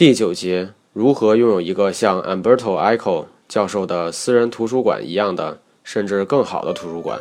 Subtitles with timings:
[0.00, 7.20] 第九节，如何拥有一个像 Umberto Eco 教授的私人图书馆一样的，甚至更好的图书馆？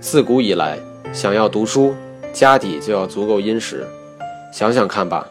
[0.00, 0.78] 自古以来，
[1.12, 1.94] 想要读书，
[2.32, 3.86] 家底就要足够殷实。
[4.50, 5.28] 想想看吧，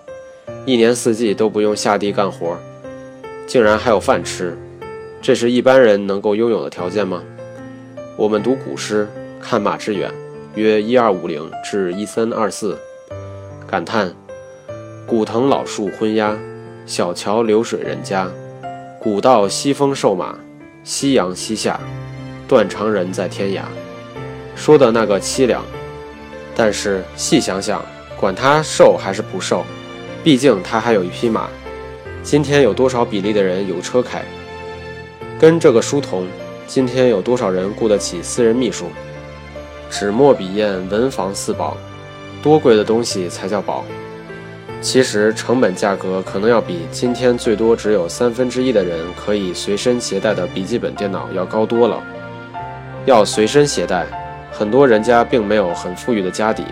[0.68, 2.56] 一年四季都不用下地干活，
[3.48, 4.56] 竟然还有饭吃，
[5.24, 7.24] 这是一般人能够拥有的条件吗？
[8.16, 9.10] 我们读古诗，
[9.42, 10.14] 看马致远，
[10.54, 12.78] 约一二五零至一三二四，
[13.66, 14.14] 感叹。
[15.10, 16.38] 古藤老树昏鸦，
[16.86, 18.28] 小桥流水人家。
[19.00, 20.38] 古道西风瘦马，
[20.84, 21.80] 夕阳西下，
[22.48, 23.64] 断肠人在天涯。
[24.56, 25.66] 说的那个凄凉，
[26.56, 27.84] 但是细想想，
[28.20, 29.66] 管他瘦还是不瘦，
[30.24, 31.50] 毕竟他还有一匹马。
[32.22, 34.24] 今天有多少比例的人有车开？
[35.40, 36.28] 跟这个书童，
[36.68, 38.86] 今天有多少人雇得起私人秘书？
[39.90, 41.76] 纸墨笔砚，文房四宝，
[42.44, 43.84] 多贵的东西才叫宝？
[44.82, 52.02] 其实成本价格可能要比今天最多只有三分之一的人可以随身携带的笔记本电脑要高多了。
[53.06, 54.06] 要随身携带，
[54.52, 56.64] 很多人家并没有很富裕的家底，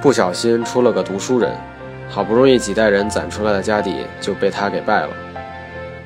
[0.00, 1.52] 不小心出了个读书人，
[2.08, 5.10] 好不容易几代人攒出来的家底就被他给败了。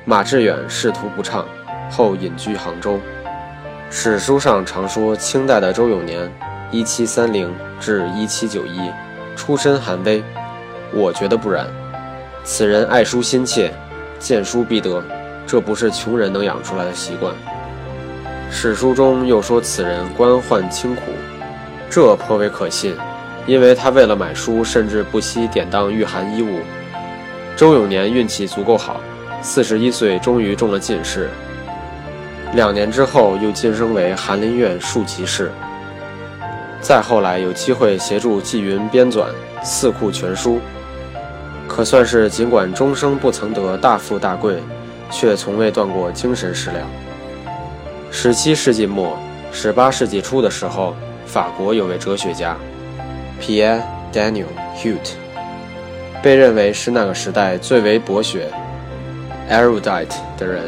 [0.05, 1.45] 马致远仕途不畅，
[1.91, 2.99] 后隐居杭州。
[3.91, 6.31] 史书上常说清代的周永年
[6.71, 8.89] （一七三零至一七九一）
[9.35, 10.23] 出身寒微。
[10.91, 11.67] 我觉得不然，
[12.43, 13.71] 此人爱书心切，
[14.17, 15.03] 见书必得，
[15.45, 17.33] 这不是穷人能养出来的习惯。
[18.49, 21.01] 史书中又说此人官宦清苦，
[21.89, 22.95] 这颇为可信，
[23.45, 26.59] 因为他为了买书，甚至不惜典当御寒衣物。
[27.55, 28.99] 周永年运气足够好，
[29.43, 31.29] 四十一岁终于中了进士，
[32.55, 35.51] 两年之后又晋升为翰林院庶吉士。
[36.81, 39.25] 再后来有机会协助纪云编纂
[39.63, 40.55] 《四库全书》。
[41.79, 44.57] 可算是尽管终生不曾得大富大贵，
[45.09, 46.85] 却从未断过精神食粮。
[48.11, 49.17] 十七世纪末、
[49.53, 50.93] 十八世纪初的时候，
[51.25, 52.57] 法国有位哲学家
[53.41, 53.79] ，Pierre
[54.11, 54.47] Daniel
[54.77, 55.13] Huet，
[56.21, 58.47] 被认为是那个时代最为博学
[59.49, 60.63] （erudite） 的人。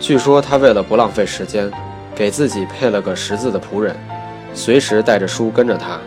[0.00, 1.70] 据说他为了不浪费时间，
[2.16, 3.94] 给自己配了个识字的仆人，
[4.52, 6.00] 随时带着书跟着他。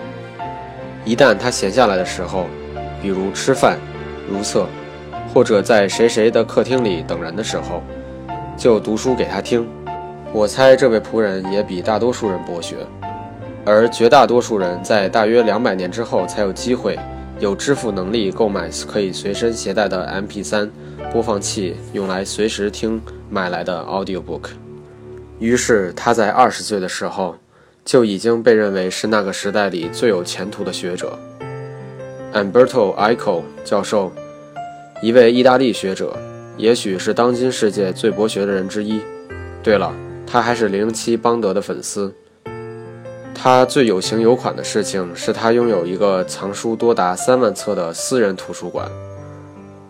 [1.06, 2.48] 一旦他闲下来的时候，
[3.02, 3.80] 比如吃饭。
[4.30, 4.68] 如厕，
[5.34, 7.82] 或者在谁谁的客厅里等人的时候，
[8.56, 9.68] 就读书给他听。
[10.32, 12.78] 我猜这位仆人也比大多数人博学，
[13.66, 17.00] 而绝大多数人在大约两百年之后才有机会
[17.40, 20.70] 有支付能力购买可以随身携带的 MP3
[21.12, 24.50] 播放器，用来随时听买来的 audiobook。
[25.40, 27.36] 于是他在二十岁的时候
[27.86, 31.18] 就已经被认为是那个时代里最有前途的学者。
[32.32, 34.12] Umberto Eco 教授，
[35.02, 36.16] 一位意大利学者，
[36.58, 39.02] 也许是当今世界最博学的人之一。
[39.64, 39.92] 对了，
[40.28, 42.14] 他还是零七邦德的粉丝。
[43.34, 48.88] 他最有型有款的事情是他拥有一个藏书多达三万册的私人图书馆。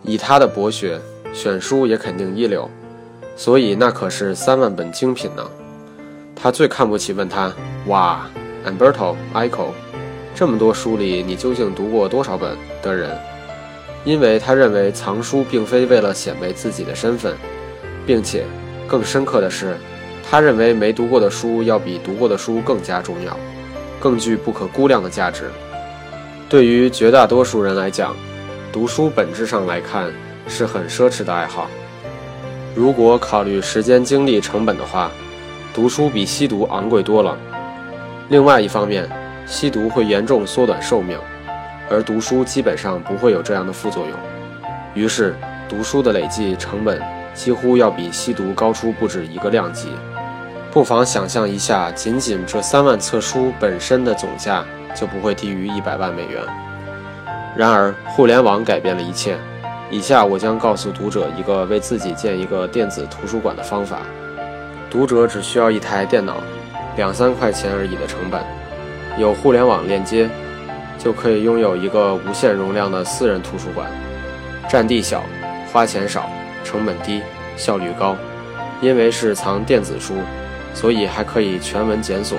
[0.02, 0.98] 以他的博学，
[1.34, 2.70] 选书也肯定一流，
[3.36, 5.46] 所以那可是三万本精品呢。
[6.34, 7.52] 他最看不起问他
[7.86, 8.26] ：“哇
[8.64, 9.66] ，Umberto Eco。”
[10.40, 13.14] 这么多书里，你究竟读过多少本的人？
[14.06, 17.36] 因为他认为藏书并非为了显摆自己的身份，
[18.06, 18.46] 并且
[18.88, 19.76] 更深刻的是，
[20.30, 23.36] 他认为没读过的书要比读过的书更加重要，
[24.00, 25.50] 更具不可估量的价值。
[26.48, 28.16] 对于绝大多数人来讲，
[28.72, 30.10] 读书本质上来看
[30.48, 31.68] 是很奢侈的爱好。
[32.74, 35.10] 如果考虑时间、精力成本的话，
[35.74, 37.36] 读书比吸毒昂贵多了。
[38.30, 39.06] 另外一方面，
[39.50, 41.18] 吸毒会严重缩短寿命，
[41.90, 44.16] 而读书基本上不会有这样的副作用。
[44.94, 45.34] 于是，
[45.68, 47.02] 读书的累计成本
[47.34, 49.88] 几乎要比吸毒高出不止一个量级。
[50.70, 54.64] 不妨想象一下，仅仅这三万册书本身的总价
[54.94, 56.40] 就不会低于一百万美元。
[57.56, 59.36] 然而，互联网改变了一切。
[59.90, 63.98] 以下我将告诉读者一个为自己建一个电子图书馆的方法。
[64.88, 66.36] 读者只需要一台电脑，
[66.96, 68.40] 两三块钱而已的成本。
[69.18, 70.28] 有互联网链接，
[70.98, 73.90] 就可以拥有一个无限容量的私人图书馆，
[74.68, 75.22] 占地小，
[75.72, 76.30] 花钱少，
[76.64, 77.22] 成本低，
[77.56, 78.16] 效率高。
[78.80, 80.14] 因为是藏电子书，
[80.72, 82.38] 所以还可以全文检索。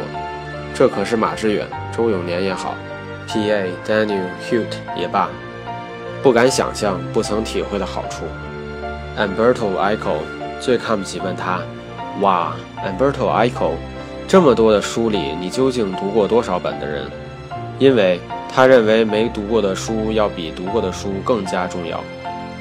[0.73, 2.74] 这可是马致远、周永年也好
[3.27, 3.69] ，P.A.
[3.85, 5.29] Daniel Hute 也罢，
[6.24, 8.24] 不敢想象、不曾体会的好处。
[9.19, 10.17] Umberto Eco
[10.59, 11.59] 最看不起问他
[12.21, 13.74] ：“哇，Umberto Eco。”
[14.31, 17.04] 这么多的书里，你究竟读过多少本的人？
[17.78, 18.18] 因为
[18.48, 22.01] 他认为没读过的书要比读过的书更加重要。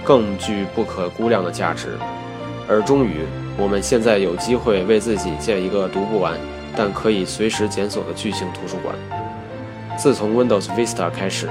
[0.03, 1.91] 更具不可估量的价值。
[2.69, 3.21] 而终于，
[3.57, 6.37] 我们现在有机会为自己建一个读不完
[6.77, 8.93] 但可以随时检索的巨型图书馆。
[9.97, 11.49] 自从 Windows Vista 开始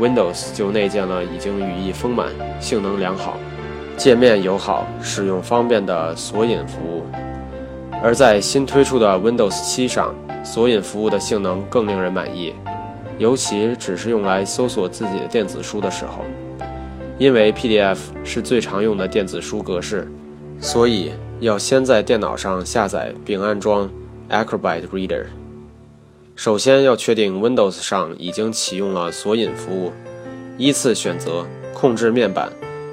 [0.00, 3.36] ，Windows 就内建了已经语义丰满、性能良好、
[3.96, 7.06] 界面友好、使用方便的索引服务。
[8.02, 10.14] 而在新推出的 Windows 7上，
[10.44, 12.54] 索引服务的性能更令人满意，
[13.18, 16.24] 尤其只是用来搜索自己的电子书的时候，
[17.18, 20.06] 因为 PDF 是最常用的电子书格式。
[20.58, 23.90] 所以要先在电脑上下载并安装
[24.30, 25.26] Acrobat Reader。
[26.34, 29.92] 首先要确定 Windows 上已经启用了索引服务，
[30.56, 31.44] 依次选择
[31.74, 32.50] 控制面板、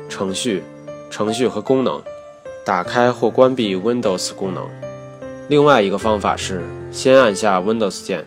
[0.10, 0.64] 程序、
[1.10, 2.02] 程序和功能，
[2.66, 4.66] 打开或关闭 Windows 功能。
[5.50, 8.25] 另外一个方法是先按下 Windows 键，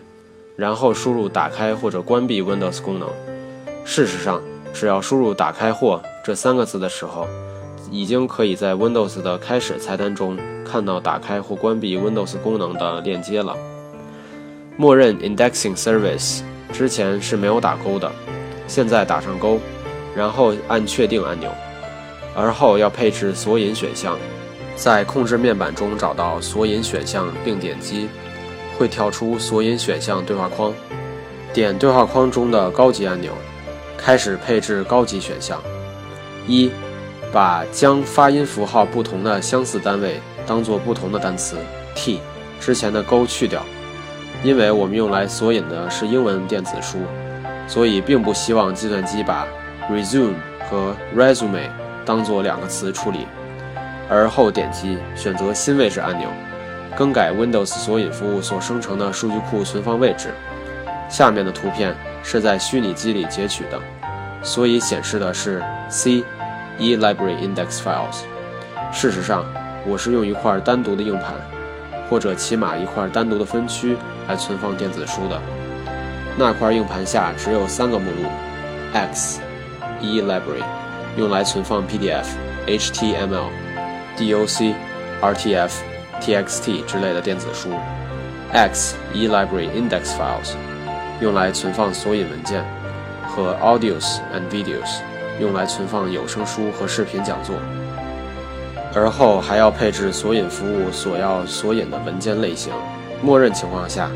[0.55, 3.09] 然后输入打开或者关闭 Windows 功能。
[3.83, 4.41] 事实上，
[4.71, 7.27] 只要输入“打开或”这三个字的时候，
[7.89, 13.55] 已经可以在 Windows 的开始菜单中看到打开或关闭 Windows 功能的链接了。
[14.75, 16.41] 默认 Indexing Service
[16.71, 18.11] 之前是没有打勾的，
[18.67, 19.59] 现在打上勾，
[20.15, 21.49] 然后按确定按钮，
[22.35, 24.15] 而后要配置索引选项，
[24.77, 28.07] 在控制面板中找到索引选项并点击，
[28.77, 30.73] 会跳出索引选项对话框，
[31.51, 33.33] 点对话框中的高级按钮，
[33.97, 35.61] 开始配置高级选项，
[36.47, 36.71] 一。
[37.29, 41.57] 把将发音符号不同的相似单位当做不同的单词
[41.93, 42.21] t
[42.57, 43.61] 之前的勾去掉，
[44.45, 46.99] 因为我们用来索引的是英文电子书，
[47.67, 49.45] 所以并不希望计算机把
[49.91, 50.35] resume
[50.69, 51.69] 和 resume
[52.05, 53.27] 当做两个词处理。
[54.09, 56.29] 而后点击选择新位置按钮，
[56.95, 60.29] 更改 Windows 索引服务所生成的数据库存放位置。
[61.09, 63.79] 下面的图片是在虚拟机里截取的，
[64.41, 66.23] 所以显示的是 C。
[66.79, 68.21] e library index files。
[68.93, 69.43] 事实上，
[69.83, 71.33] 我是用一块单独的硬盘，
[72.07, 75.41] 或者起码一块单独的分区来存放电子书的。
[76.37, 78.29] 那块硬盘下只有三个目录
[78.93, 79.39] ：X、
[80.01, 80.63] e library，
[81.17, 82.25] 用来存放 PDF、
[82.67, 83.49] HTML、
[84.17, 84.73] DOC、
[85.21, 85.71] RTF、
[86.21, 87.69] TXT 之类的电子书
[88.51, 90.55] ；X、e library index files，
[91.21, 92.65] 用来存放索引文件
[93.27, 95.01] 和 Audios and Videos。
[95.39, 97.55] 用来存放有声书和视频讲座，
[98.95, 102.73] 而后还要配置索引服务所要索引的文件类型。
[103.21, 104.09] 默认情况下，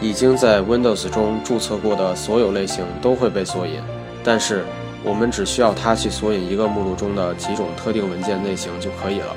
[0.00, 3.80] 已经在 Windows 中注册过的所有类型都会被索引，
[4.22, 4.64] 但是
[5.04, 9.34] 我们只需要它去索引一个目录中的几种特定文件类型就可以了，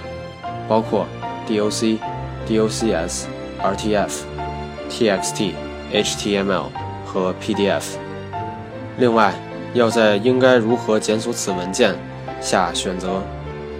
[0.67, 1.05] 包括
[1.47, 1.97] DOC、
[2.47, 3.23] DOCS、
[3.61, 4.11] RTF、
[4.89, 5.53] TXT、
[5.91, 6.65] HTML
[7.05, 7.83] 和 PDF。
[8.97, 9.33] 另外，
[9.73, 11.95] 要在“应该如何检索此文件”
[12.39, 13.21] 下选择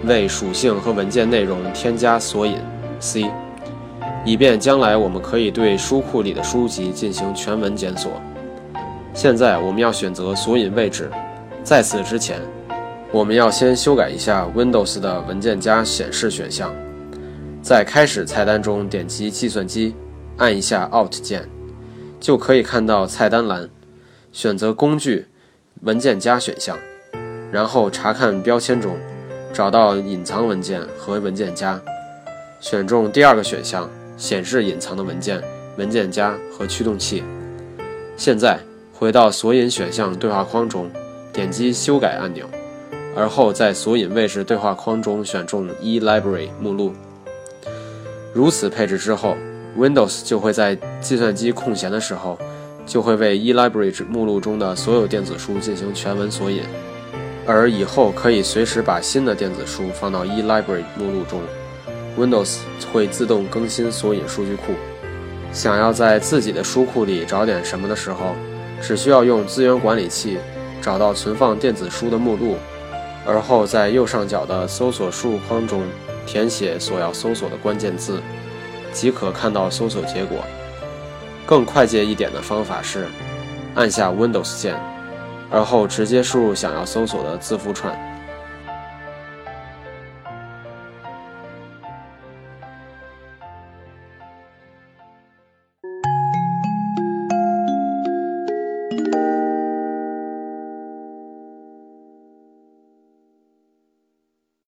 [0.04, 2.58] 为属性和文件内容添加索引
[2.98, 3.30] C，
[4.24, 8.10] 以便将来我们可以对书库里的书籍进行全文检索。
[9.14, 11.10] 现在我们要选择索引位置，
[11.66, 12.40] 在此之前，
[13.10, 16.72] 我们要先修改一下 Windows 的文件夹显示选项。
[17.60, 19.92] 在开始菜单中点击计算机，
[20.36, 21.48] 按一下 Alt 键，
[22.20, 23.68] 就可以看到菜单栏，
[24.30, 25.26] 选择工具。
[25.82, 26.78] 文件夹选项，
[27.50, 28.96] 然后查看标签中，
[29.52, 31.80] 找到隐藏文件和文件夹，
[32.60, 35.42] 选中第二个选项，显示隐藏的文件、
[35.76, 37.24] 文件夹和驱动器。
[38.16, 38.60] 现在
[38.94, 40.88] 回到索引选项对话框中，
[41.36, 42.48] 点击修改按钮，
[43.14, 46.94] 而后在索引位置对话框中选中 e library 目录。
[48.32, 49.36] 如此配置之后
[49.78, 52.38] ，Windows 就会在计算机空闲的时候。
[52.86, 56.62] 就会为 eLibrary 目录中的所有电子书进行全文索引，
[57.44, 61.40] 而以后可以随时把新的电子书放到 eLibrary 目录中。
[62.16, 62.58] Windows
[62.92, 64.72] 会自动更新索引数据库。
[65.52, 68.36] 想要在自己的书库里找点什么的时候，
[68.80, 70.38] 只需要用资源管理器
[70.80, 72.56] 找到存放电子书的目录，
[73.26, 75.82] 而后在右上角的搜索输入框中
[76.26, 78.20] 填写所要搜索的关键字，
[78.92, 80.38] 即可看到搜索结果。
[81.44, 83.06] 更快捷一点的方法是，
[83.74, 84.76] 按下 Windows 键，
[85.50, 88.15] 而后直接输入想要搜索的字符串。